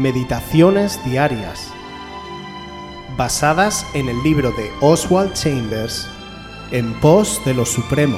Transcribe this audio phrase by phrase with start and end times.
[0.00, 1.70] Meditaciones Diarias,
[3.18, 6.08] basadas en el libro de Oswald Chambers,
[6.70, 8.16] En pos de lo Supremo.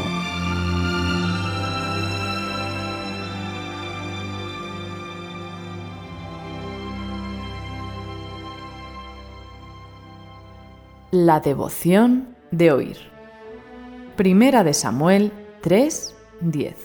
[11.11, 12.97] La devoción de oír.
[14.15, 16.77] Primera de Samuel 3, 10.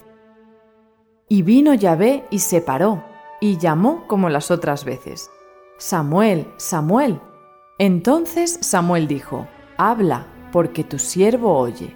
[1.29, 3.03] Y vino Yahvé y se paró,
[3.39, 5.29] y llamó como las otras veces.
[5.77, 7.19] Samuel, Samuel.
[7.77, 11.95] Entonces Samuel dijo, Habla, porque tu siervo oye.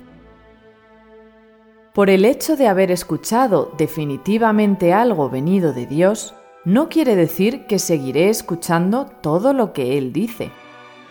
[1.93, 7.79] Por el hecho de haber escuchado definitivamente algo venido de Dios, no quiere decir que
[7.79, 10.51] seguiré escuchando todo lo que Él dice.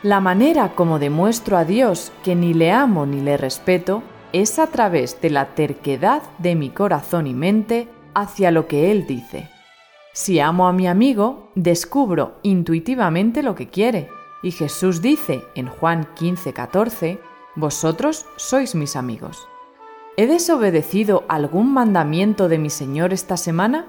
[0.02, 4.68] La manera como demuestro a Dios que ni le amo ni le respeto es a
[4.68, 9.50] través de la terquedad de mi corazón y mente hacia lo que Él dice.
[10.12, 14.08] Si amo a mi amigo, descubro intuitivamente lo que quiere.
[14.42, 17.20] Y Jesús dice en Juan 15:14,
[17.54, 19.46] Vosotros sois mis amigos.
[20.16, 23.86] ¿He desobedecido algún mandamiento de mi Señor esta semana?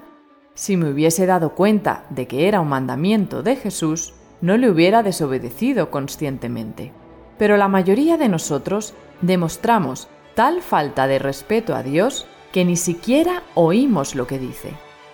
[0.54, 5.02] Si me hubiese dado cuenta de que era un mandamiento de Jesús, no le hubiera
[5.02, 6.92] desobedecido conscientemente.
[7.38, 13.42] Pero la mayoría de nosotros demostramos tal falta de respeto a Dios que ni siquiera
[13.54, 14.72] oímos lo que dice.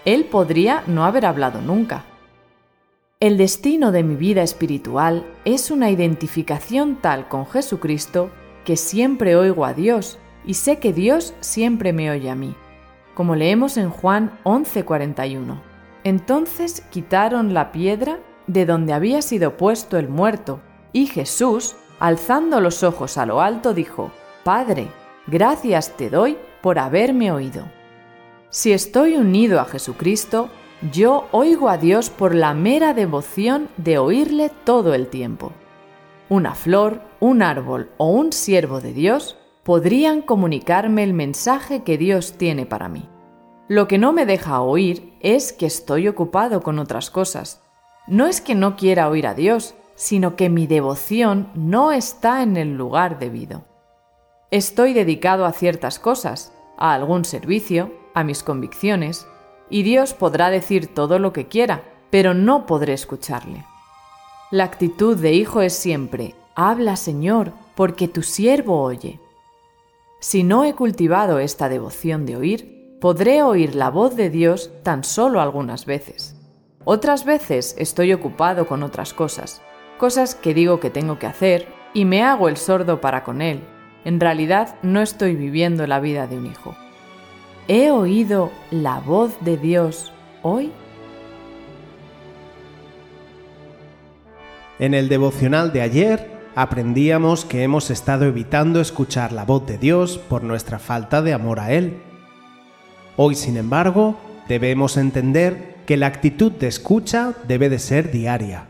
[0.09, 2.07] Él podría no haber hablado nunca.
[3.21, 8.31] El destino de mi vida espiritual es una identificación tal con Jesucristo
[8.65, 12.55] que siempre oigo a Dios y sé que Dios siempre me oye a mí,
[13.15, 15.61] como leemos en Juan 11:41.
[16.05, 20.63] Entonces quitaron la piedra de donde había sido puesto el muerto,
[20.95, 24.11] y Jesús, alzando los ojos a lo alto, dijo,
[24.43, 24.89] Padre,
[25.27, 27.78] gracias te doy por haberme oído.
[28.51, 30.49] Si estoy unido a Jesucristo,
[30.91, 35.53] yo oigo a Dios por la mera devoción de oírle todo el tiempo.
[36.31, 42.35] Una flor, un árbol o un siervo de Dios podrían comunicarme el mensaje que Dios
[42.39, 43.07] tiene para mí.
[43.69, 47.63] Lo que no me deja oír es que estoy ocupado con otras cosas.
[48.07, 52.57] No es que no quiera oír a Dios, sino que mi devoción no está en
[52.57, 53.65] el lugar debido.
[54.51, 59.27] Estoy dedicado a ciertas cosas, a algún servicio, a mis convicciones,
[59.71, 63.65] y Dios podrá decir todo lo que quiera, pero no podré escucharle.
[64.51, 69.21] La actitud de hijo es siempre, habla Señor, porque tu siervo oye.
[70.21, 75.05] Si no he cultivado esta devoción de oír, podré oír la voz de Dios tan
[75.05, 76.35] solo algunas veces.
[76.85, 79.61] Otras veces estoy ocupado con otras cosas,
[79.99, 83.63] cosas que digo que tengo que hacer, y me hago el sordo para con Él,
[84.05, 86.75] en realidad no estoy viviendo la vida de un hijo.
[87.71, 90.11] ¿He oído la voz de Dios
[90.43, 90.73] hoy?
[94.79, 100.17] En el devocional de ayer aprendíamos que hemos estado evitando escuchar la voz de Dios
[100.17, 101.99] por nuestra falta de amor a Él.
[103.19, 104.17] Hoy, sin embargo,
[104.49, 108.65] debemos entender que la actitud de escucha debe de ser diaria.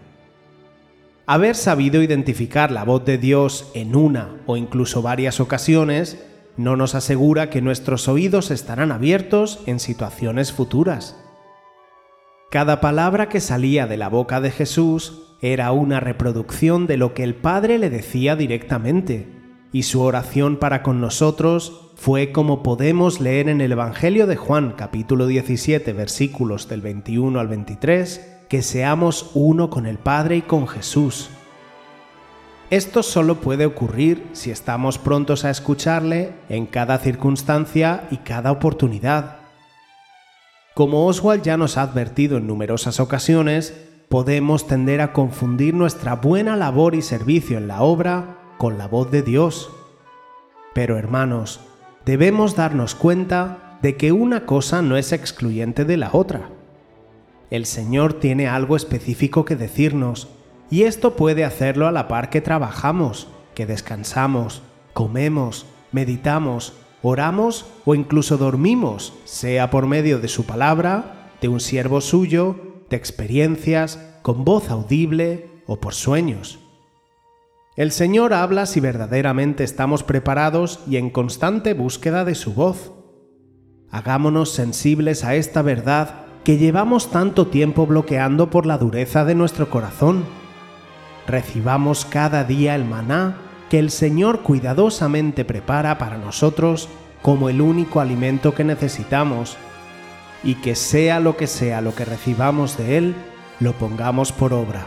[1.24, 6.18] Haber sabido identificar la voz de Dios en una o incluso varias ocasiones
[6.58, 11.16] no nos asegura que nuestros oídos estarán abiertos en situaciones futuras.
[12.50, 17.22] Cada palabra que salía de la boca de Jesús era una reproducción de lo que
[17.22, 19.38] el Padre le decía directamente,
[19.72, 24.74] y su oración para con nosotros fue como podemos leer en el Evangelio de Juan
[24.76, 30.66] capítulo 17 versículos del 21 al 23, que seamos uno con el Padre y con
[30.66, 31.30] Jesús.
[32.70, 39.36] Esto solo puede ocurrir si estamos prontos a escucharle en cada circunstancia y cada oportunidad.
[40.74, 43.74] Como Oswald ya nos ha advertido en numerosas ocasiones,
[44.10, 49.10] podemos tender a confundir nuestra buena labor y servicio en la obra con la voz
[49.10, 49.70] de Dios.
[50.74, 51.60] Pero hermanos,
[52.04, 56.50] debemos darnos cuenta de que una cosa no es excluyente de la otra.
[57.50, 60.28] El Señor tiene algo específico que decirnos,
[60.70, 64.62] y esto puede hacerlo a la par que trabajamos, que descansamos,
[64.92, 72.00] comemos, meditamos, oramos o incluso dormimos, sea por medio de su palabra, de un siervo
[72.00, 72.56] suyo,
[72.90, 76.58] de experiencias, con voz audible o por sueños.
[77.76, 82.92] El Señor habla si verdaderamente estamos preparados y en constante búsqueda de su voz.
[83.90, 89.70] Hagámonos sensibles a esta verdad que llevamos tanto tiempo bloqueando por la dureza de nuestro
[89.70, 90.24] corazón.
[91.28, 93.36] Recibamos cada día el maná
[93.70, 96.88] que el Señor cuidadosamente prepara para nosotros
[97.22, 99.56] como el único alimento que necesitamos,
[100.42, 103.14] y que sea lo que sea lo que recibamos de Él,
[103.60, 104.86] lo pongamos por obra.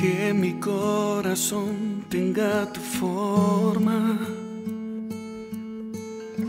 [0.00, 4.18] Que mi corazón tenga tu forma,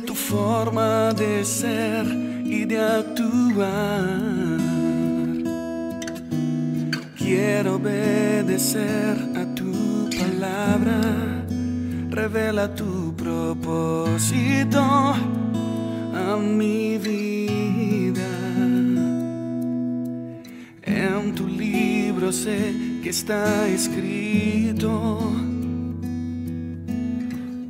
[0.07, 2.05] tu forma de ser
[2.45, 4.57] y de actuar.
[7.17, 11.43] Quiero obedecer a tu palabra,
[12.09, 18.31] revela tu propósito a mi vida.
[20.83, 25.19] En tu libro sé que está escrito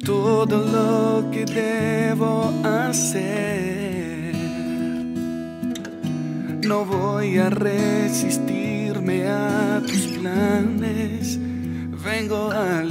[0.03, 4.35] todo lo que debo hacer.
[6.67, 11.39] No voy a resistirme a tus planes,
[12.03, 12.83] vengo a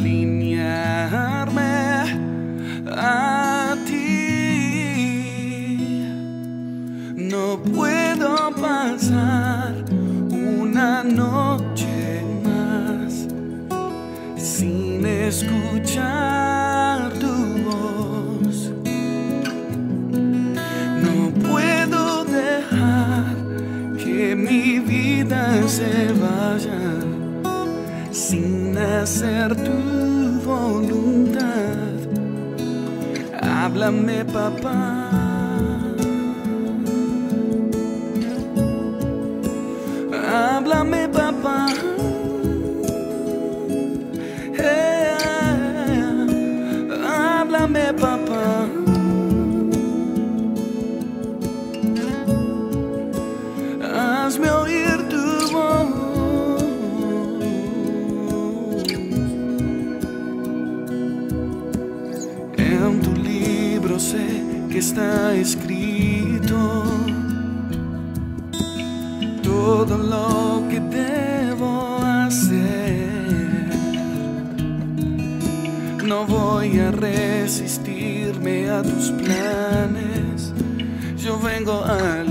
[29.21, 31.45] hacer tu voluntad.
[33.43, 35.00] Háblame, papá.
[62.83, 66.57] En tu libro sé que está escrito
[69.43, 73.69] todo lo que debo hacer.
[76.05, 80.55] No voy a resistirme a tus planes.
[81.19, 82.25] Yo vengo a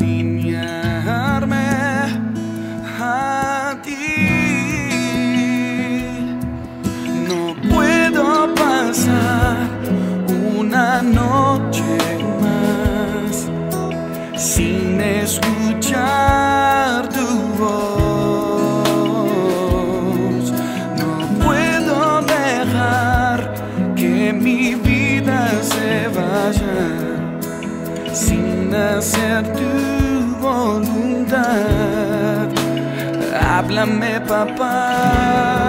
[33.79, 35.68] Háblame, papá.